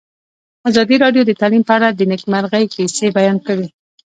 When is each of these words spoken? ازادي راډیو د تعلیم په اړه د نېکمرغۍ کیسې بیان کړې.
ازادي 0.69 0.95
راډیو 1.03 1.23
د 1.25 1.31
تعلیم 1.41 1.63
په 1.65 1.73
اړه 1.77 1.87
د 1.91 2.01
نېکمرغۍ 2.11 2.65
کیسې 2.73 3.05
بیان 3.17 3.37
کړې. 3.47 3.67